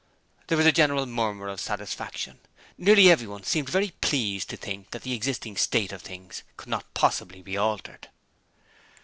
There 0.47 0.57
was 0.57 0.65
a 0.65 0.71
general 0.71 1.05
murmur 1.05 1.47
of 1.47 1.59
satisfaction. 1.61 2.39
Nearly 2.75 3.11
everyone 3.11 3.43
seemed 3.43 3.69
very 3.69 3.91
pleased 4.01 4.49
to 4.49 4.57
think 4.57 4.89
that 4.89 5.03
the 5.03 5.13
existing 5.13 5.57
state 5.57 5.91
of 5.91 6.01
things 6.01 6.41
could 6.57 6.69
not 6.69 6.91
possibly 6.95 7.43
be 7.43 7.55
altered. 7.55 8.07